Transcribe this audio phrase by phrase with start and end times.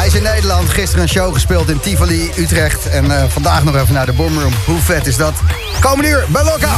[0.00, 0.68] Hij is in Nederland.
[0.68, 2.88] Gisteren een show gespeeld in Tivoli, Utrecht.
[2.88, 4.52] En uh, vandaag nog even naar de Boomroom.
[4.66, 5.34] Hoe vet is dat?
[5.80, 6.76] Komende uur bij Lokka.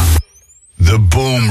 [0.84, 1.50] The Boom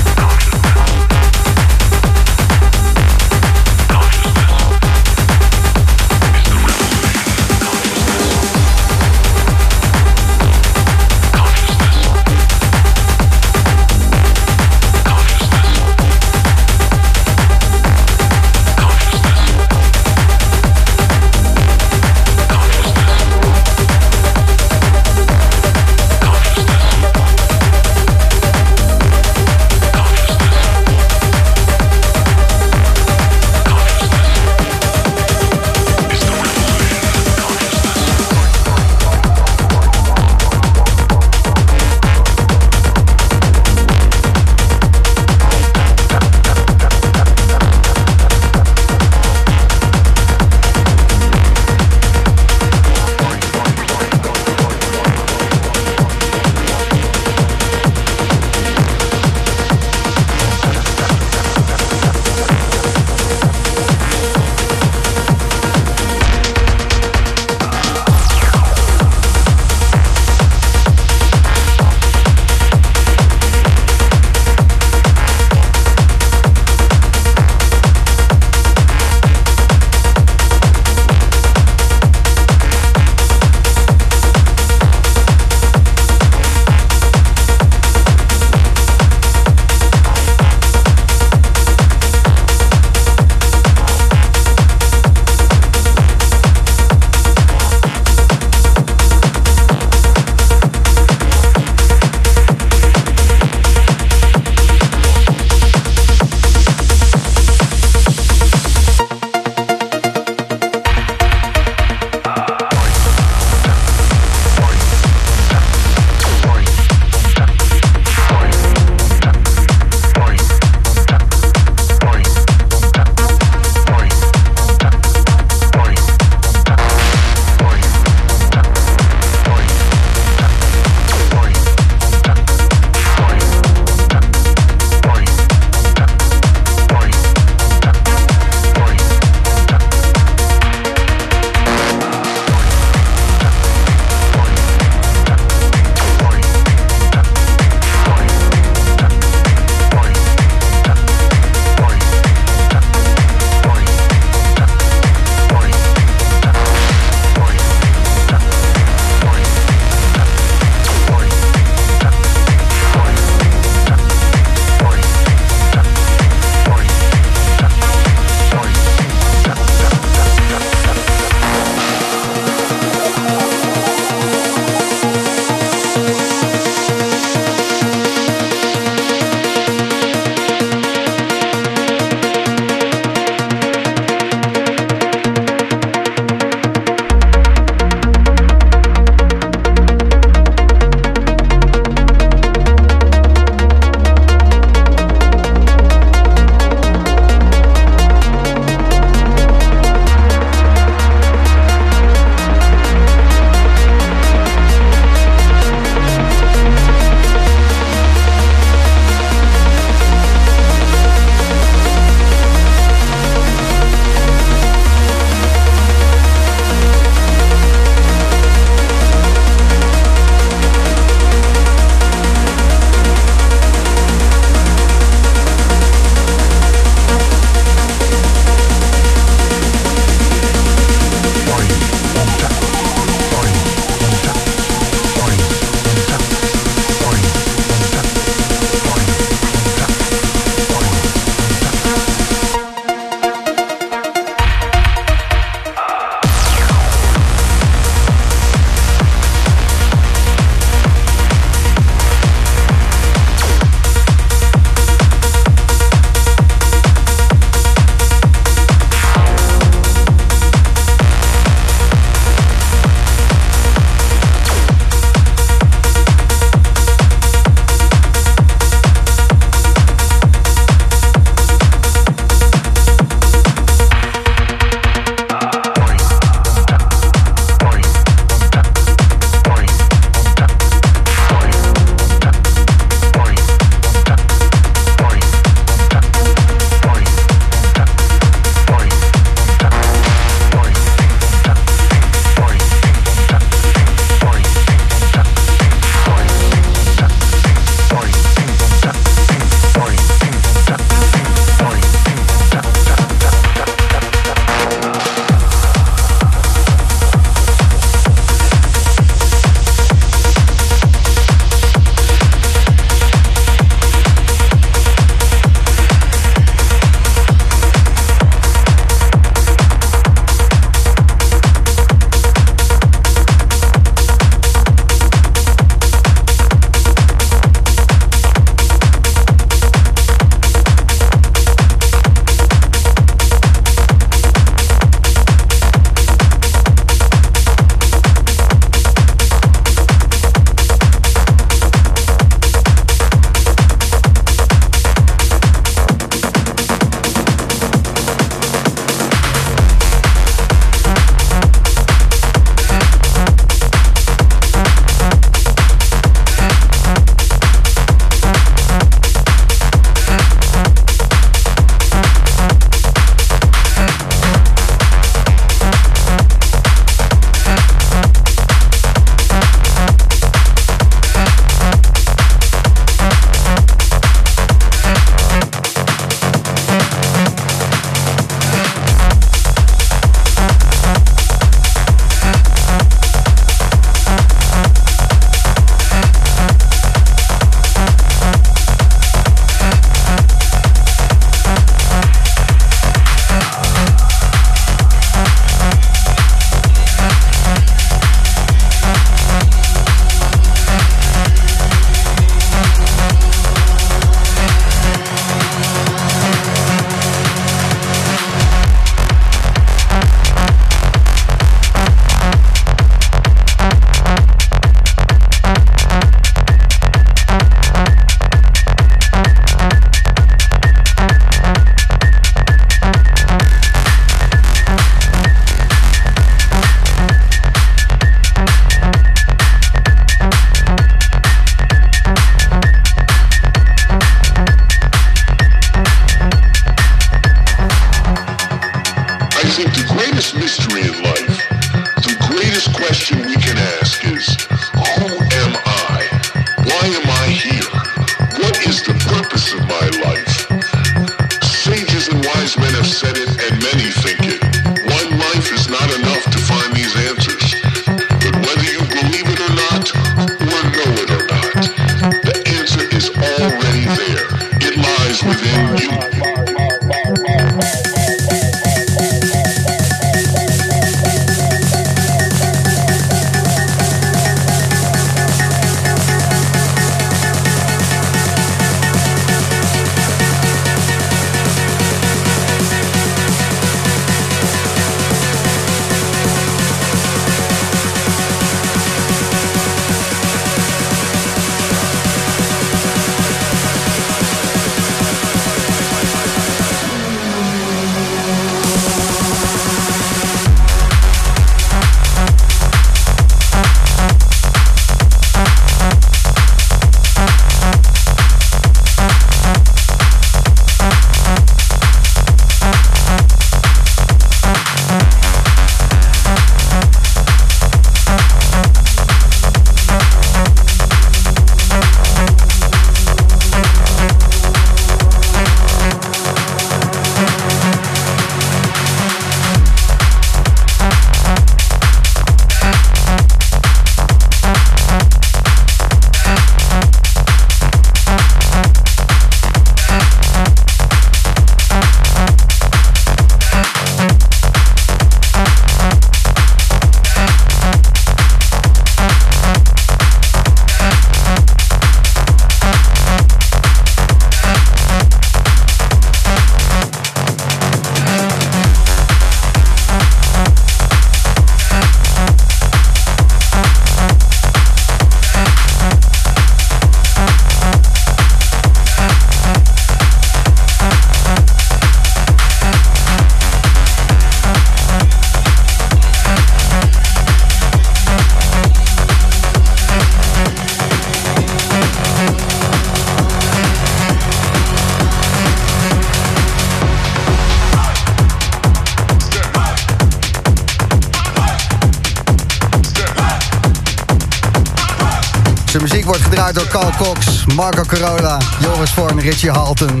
[597.58, 600.00] Marco Corolla, Joris Vorn, Richie Halton,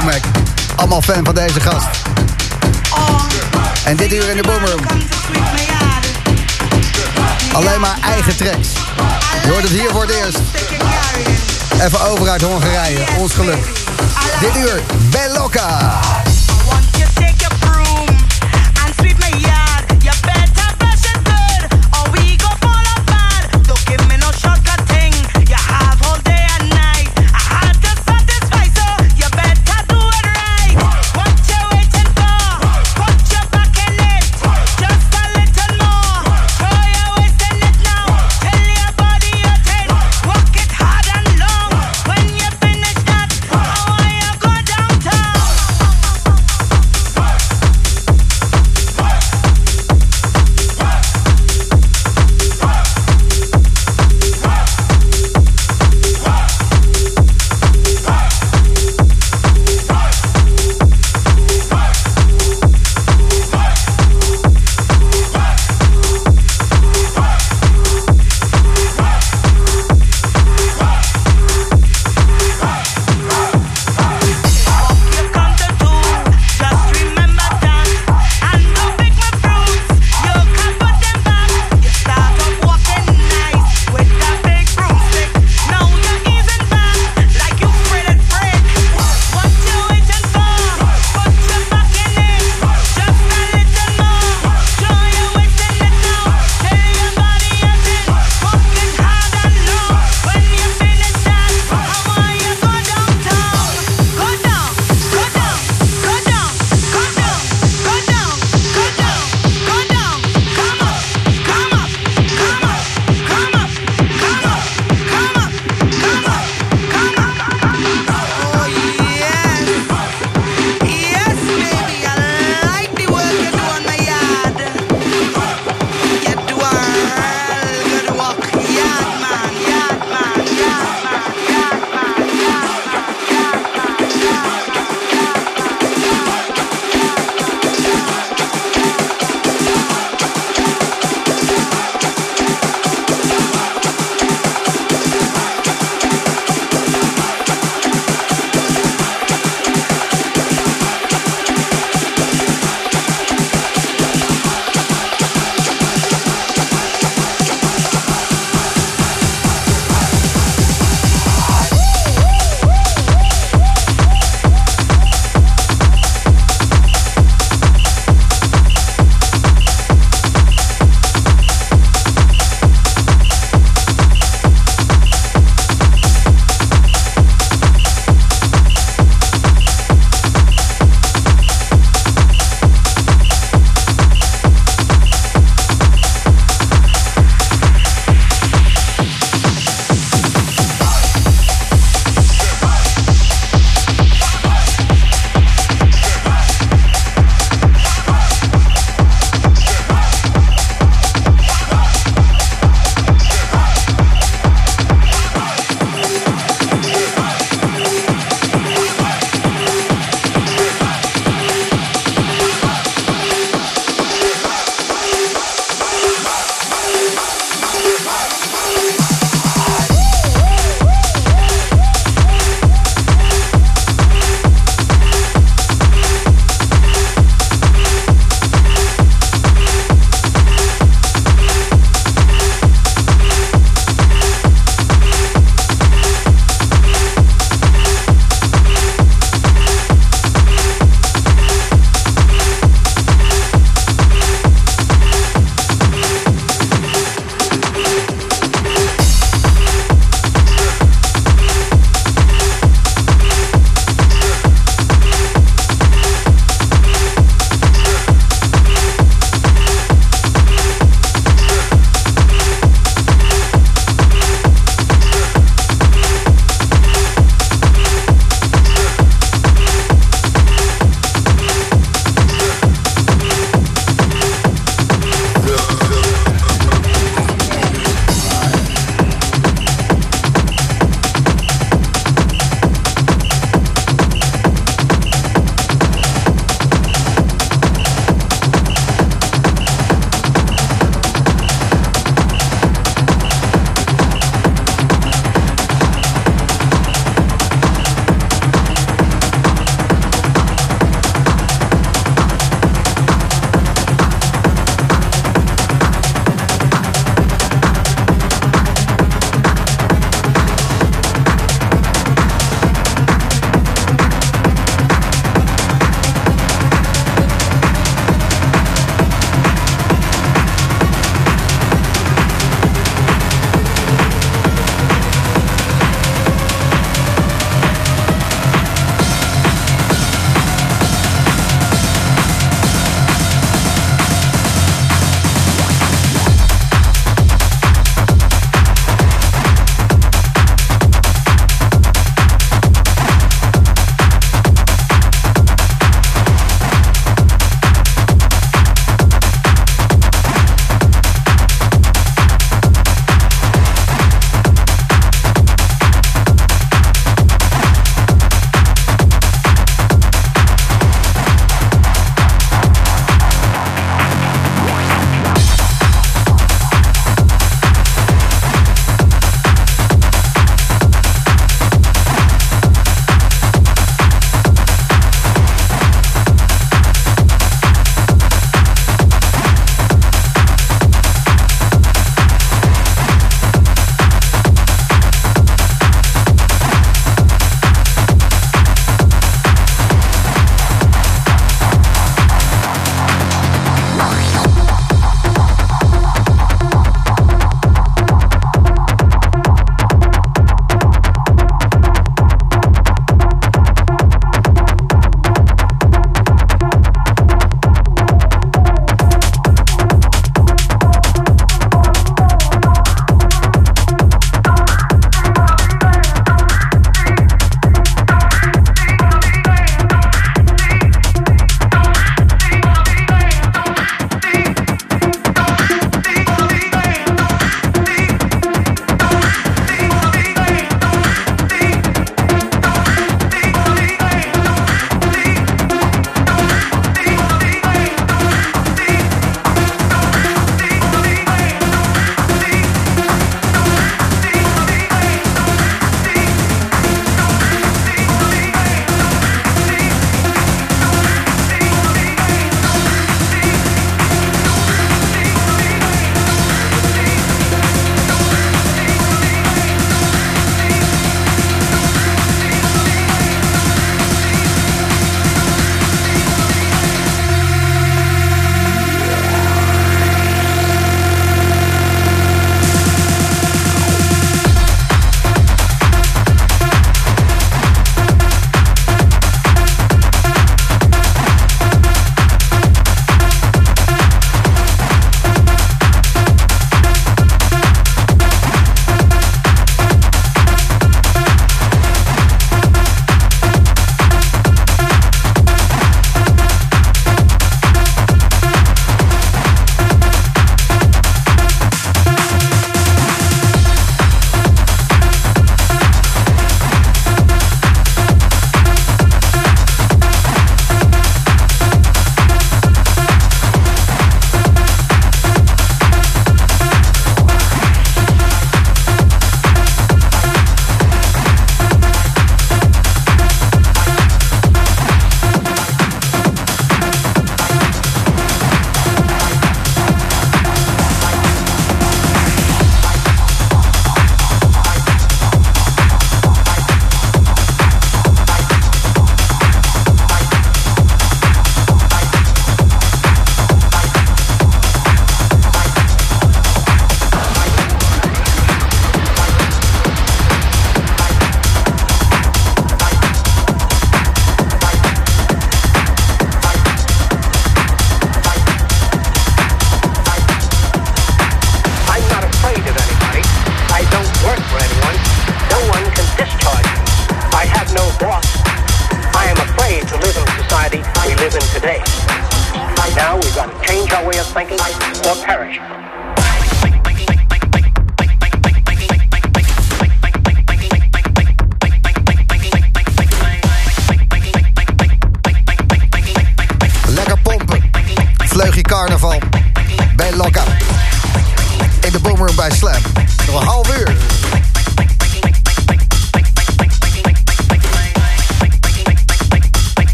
[0.00, 0.22] UMAC.
[0.76, 1.86] Allemaal fan van deze gast.
[3.84, 4.80] En dit uur in de Boomroom.
[7.52, 8.68] Alleen maar eigen tracks.
[9.44, 10.38] Je hoort het hier voor het eerst.
[11.80, 13.64] Even over uit Hongarije, ons geluk.
[14.40, 16.00] Dit uur, Belloka.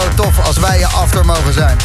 [0.00, 1.76] Zo tof als wij je after mogen zijn.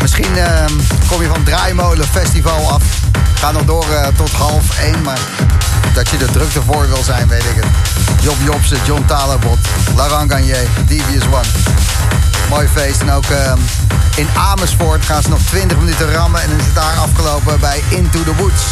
[0.00, 0.72] Misschien ehm,
[1.08, 2.82] kom je van Draaimolen Festival af.
[3.34, 5.18] Ga nog door eh, tot half één, maar
[5.94, 7.66] dat je er druk voor wil zijn, weet ik het.
[8.20, 9.58] Job Jobsen, John Talabot,
[9.96, 11.48] Laurent Garnier, Devious One.
[12.48, 13.00] Mooi feest.
[13.00, 13.58] En ook ehm,
[14.16, 16.42] in Amersfoort gaan ze nog 20 minuten rammen.
[16.42, 18.62] En dan is het daar afgelopen bij Into the Woods.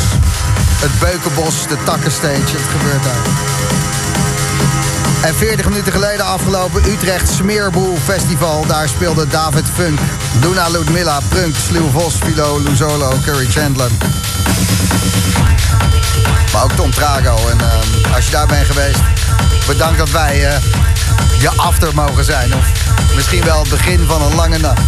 [0.81, 2.57] Het Beukenbos, de Takkenstage.
[2.71, 4.96] Gebeurt daar.
[5.27, 8.67] En 40 minuten geleden afgelopen Utrecht Smeerboel Festival.
[8.67, 9.99] Daar speelde David Funk,
[10.41, 13.91] Luna Ludmilla, Prunk, Sluw Vos, Philo, Luzolo, Curry Chandler.
[16.53, 17.49] Maar ook Tom Trago.
[17.49, 19.01] En ehm, als je daar bent geweest,
[19.67, 20.57] bedankt dat wij uh,
[21.41, 22.55] je after mogen zijn.
[22.55, 22.73] Of
[23.15, 24.83] misschien wel het begin van een lange nacht.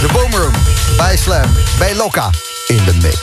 [0.00, 0.52] De Boomroom
[0.96, 2.30] bij Slam, bij Lokka
[2.66, 3.18] in de mix.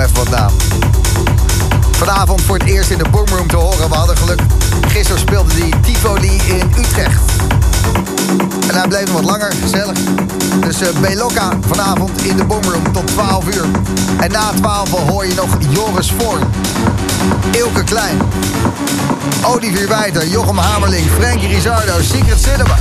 [0.00, 0.52] Even wat naam.
[1.90, 3.88] Vanavond voor het eerst in de Boomroom te horen.
[3.88, 4.40] We hadden geluk.
[4.88, 7.20] Gisteren speelde die Tivoli in Utrecht.
[8.68, 9.98] En hij bleef nog wat langer, gezellig.
[10.60, 13.64] Dus uh, Belocca vanavond in de Boomroom tot 12 uur.
[14.20, 16.42] En na 12 hoor je nog Joris Voorn.
[17.50, 18.18] Ilke Klein.
[19.44, 22.78] Olivier Wijter, Jochem Hamerling, Frankie Rizardo, Secret Cinema.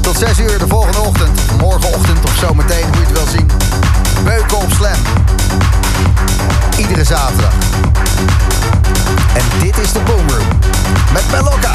[0.00, 1.40] Tot 6 uur de volgende ochtend.
[1.60, 3.50] Morgenochtend of zometeen, hoe je het wel zien.
[4.24, 5.19] Beuken op Slam.
[6.80, 7.52] Iedere zaterdag.
[9.34, 10.48] En dit is de Boomroom.
[11.12, 11.72] Met Belocca.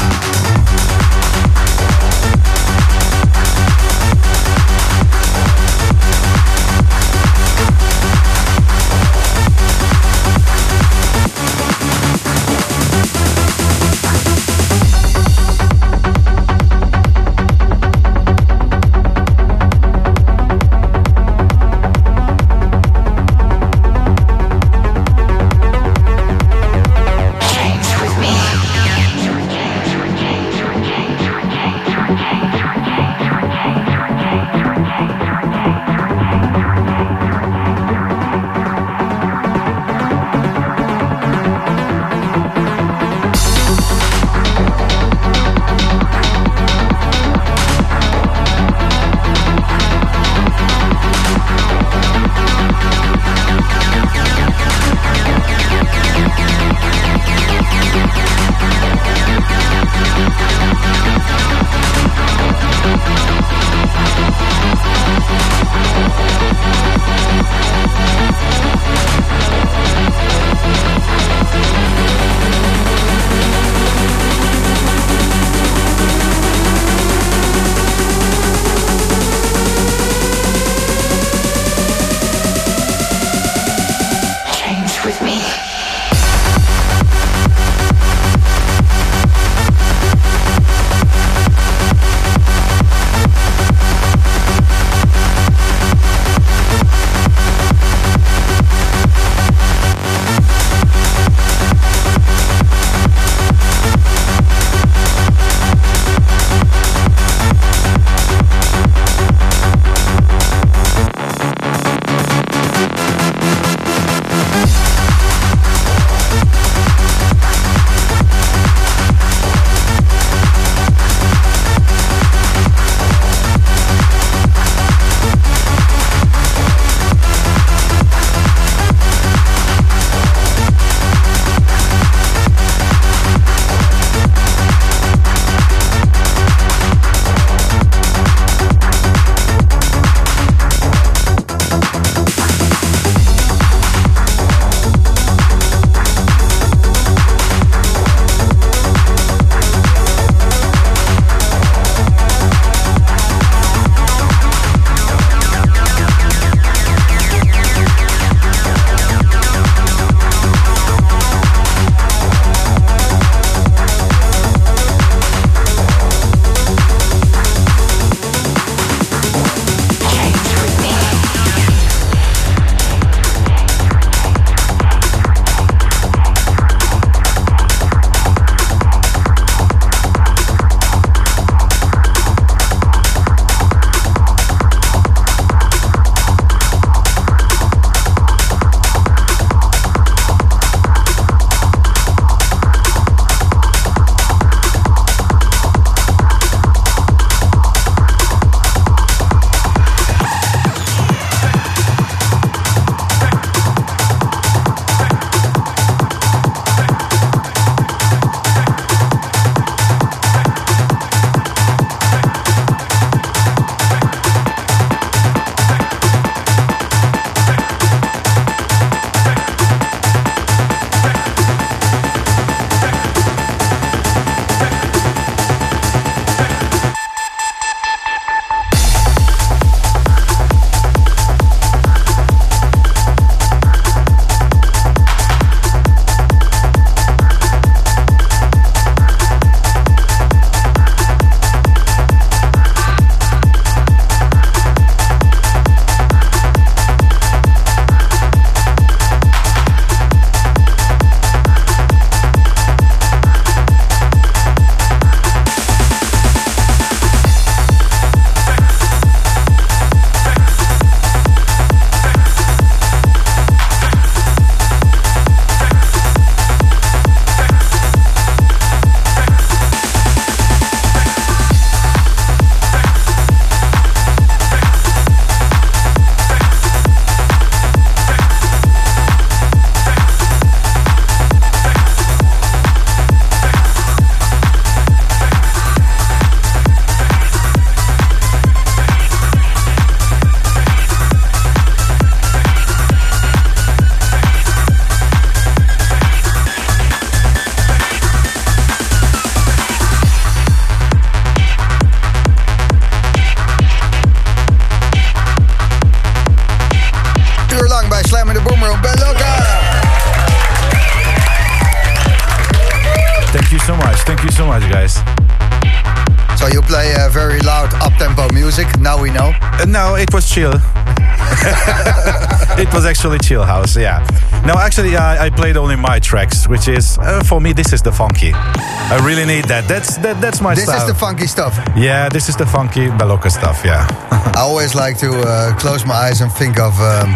[323.06, 323.76] Actually chill house.
[323.76, 324.04] Yeah.
[324.44, 327.52] No, actually, I, I played only my tracks, which is uh, for me.
[327.52, 328.32] This is the funky.
[328.34, 329.68] I really need that.
[329.68, 330.80] That's that, that's my This style.
[330.82, 331.54] is the funky stuff.
[331.76, 333.62] yeah, this is the funky Belocca stuff.
[333.64, 333.86] Yeah.
[334.36, 337.14] I always like to uh, close my eyes and think of um,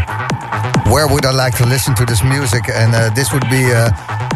[0.92, 3.90] where would I like to listen to this music, and uh, this would be uh,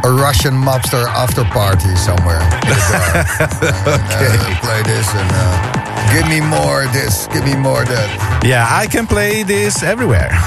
[0.04, 2.40] a Russian mobster after party somewhere.
[2.40, 4.04] in a bar.
[4.20, 8.42] And, uh, play this and uh, give me more this, give me more that.
[8.44, 10.30] yeah, I can play this everywhere.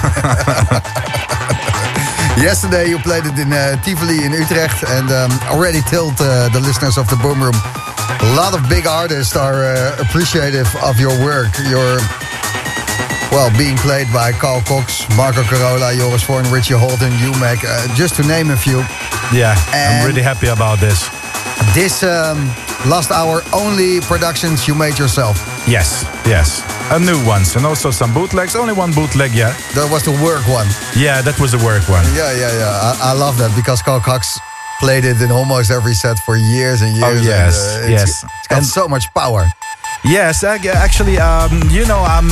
[2.37, 6.59] Yesterday you played it in uh, Tivoli in Utrecht and um, already told uh, the
[6.59, 7.55] listeners of the Boom Room.
[8.21, 11.49] A lot of big artists are uh, appreciative of your work.
[11.65, 11.97] Your
[13.31, 18.15] well, being played by Carl Cox, Marco Carola, Joris Voorn, Richie Hawtin, UMEK, uh, just
[18.15, 18.79] to name a few.
[19.33, 21.09] yeah, And- I'm really happy about this.
[21.73, 22.47] This um,
[22.85, 25.37] last hour only productions you made yourself.
[25.67, 26.61] Yes, yes.
[26.91, 28.55] A new ones and also some bootlegs.
[28.55, 29.53] Only one bootleg, yeah.
[29.73, 30.67] That was the work one.
[30.95, 32.05] Yeah, that was the work one.
[32.15, 32.93] Yeah, yeah, yeah.
[33.01, 34.39] I, I love that because Carl Cox
[34.79, 37.03] played it in almost every set for years and years.
[37.03, 38.23] Oh, and, yes, uh, it's- yes.
[38.23, 39.51] It's got And- so much power.
[40.05, 42.29] Yes, actually, um, you know, I'm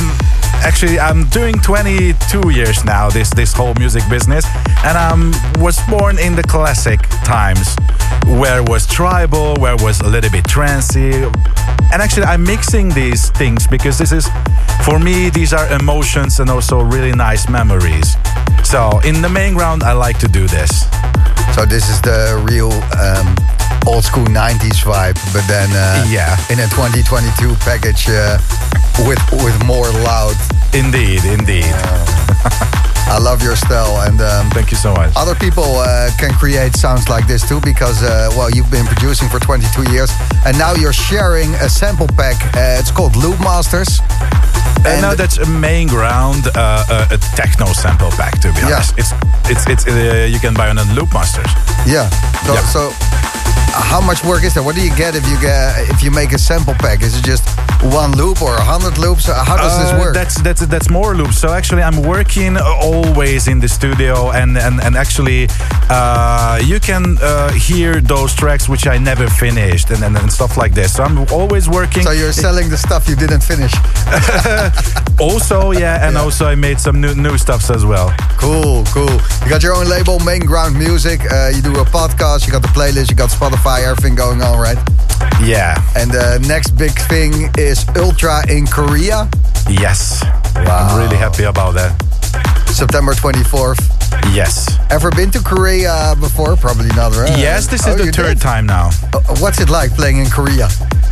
[0.64, 3.08] actually I'm doing 22 years now.
[3.10, 4.44] This this whole music business,
[4.84, 5.12] and I
[5.58, 7.76] was born in the classic times,
[8.26, 11.12] where was tribal, where was a little bit trancy,
[11.92, 14.28] and actually I'm mixing these things because this is,
[14.84, 18.16] for me, these are emotions and also really nice memories.
[18.66, 20.70] So in the main ground, I like to do this.
[21.54, 23.26] So this is the real um,
[23.86, 26.36] old school 90s vibe, but then uh, Yeah.
[26.50, 28.38] in a 2022 package uh,
[29.06, 30.34] with with more loud.
[30.74, 31.72] Indeed, indeed.
[33.08, 35.12] I love your style, and um, Thank you so much.
[35.16, 39.28] other people uh, can create sounds like this too because uh, well, you've been producing
[39.28, 40.10] for 22 years,
[40.44, 42.36] and now you're sharing a sample pack.
[42.56, 44.00] Uh, it's called Loop Masters.
[44.84, 48.38] And no, that's a main ground, uh, uh, a techno sample pack.
[48.40, 48.74] To be Yeah.
[48.82, 49.12] honest, it's
[49.50, 51.50] it's it's uh, you can buy on a Loopmasters.
[51.86, 52.08] Yeah.
[52.46, 52.62] So, Yeah.
[52.74, 52.90] so
[53.72, 54.62] how much work is that?
[54.62, 57.02] What do you get if you get if you make a sample pack?
[57.02, 57.44] Is it just
[57.82, 59.26] one loop or a hundred loops?
[59.26, 60.14] How does this Uh, work?
[60.14, 61.38] That's that's that's more loops.
[61.38, 65.48] So actually, I'm working always in the studio, and and and actually,
[65.90, 70.56] uh, you can uh, hear those tracks which I never finished, and, and and stuff
[70.56, 70.92] like this.
[70.96, 72.02] So I'm always working.
[72.04, 73.72] So you're selling the stuff you didn't finish.
[75.18, 76.22] also, yeah, and Yeah.
[76.24, 78.08] also I made some new new stuffs as well.
[78.38, 79.16] Cool, cool.
[79.42, 81.20] You got your own label, Main Ground Music.
[81.30, 82.46] Uh, you do a podcast.
[82.46, 83.10] You got the playlist.
[83.10, 83.78] You got Spotify.
[83.90, 84.78] Everything going on, right?
[85.42, 85.74] Yeah.
[85.96, 87.65] And the next big thing is
[87.96, 89.28] Ultra in Korea,
[89.68, 90.22] Yes.
[90.54, 90.86] Wow.
[90.88, 92.00] I'm really happy about that.
[92.68, 93.95] September 24th.
[94.32, 94.78] Yes.
[94.90, 96.56] Ever been to Korea before?
[96.56, 97.38] Probably not, right?
[97.38, 98.40] Yes, this Oh, is the third did?
[98.40, 98.90] time now.
[99.14, 100.68] Uh, What's it like playing in Korea?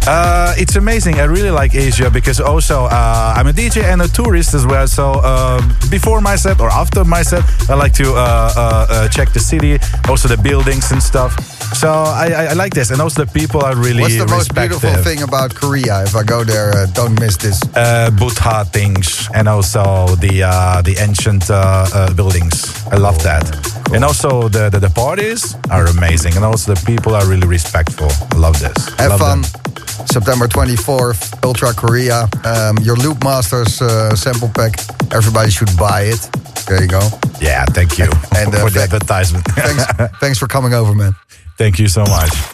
[0.06, 1.18] Uh, it's amazing.
[1.18, 4.86] I really like Asia because also uh, I'm a DJ and a tourist as well.
[4.86, 9.08] So uh, before my set or after my set, I like to uh, uh, uh,
[9.08, 9.78] check the city,
[10.08, 11.32] also the buildings and stuff.
[11.74, 14.92] So I, I, like this, and also the people are really What's the most beautiful
[15.02, 16.02] thing about Korea?
[16.04, 17.60] If I go there, uh, don't miss this.
[17.74, 22.83] Uh, Buddha things and also the uh, the ancient uh, uh, buildings.
[22.92, 23.44] I love that.
[23.94, 28.08] And also the, the the parties are amazing, and also the people are really respectful.
[28.32, 28.76] I love this.
[28.98, 29.42] Have Love fun.
[29.42, 29.50] them.
[30.06, 32.28] September 24th, Ultra Korea.
[32.44, 34.72] Um, your Loopmasters uh, sample pack.
[35.12, 36.20] Everybody should buy it.
[36.66, 37.00] There you go.
[37.40, 39.44] Yeah, thank you And, uh, for the advertisement.
[39.46, 39.84] Thanks,
[40.20, 41.14] thanks for coming over, man.
[41.58, 42.34] thank you so much.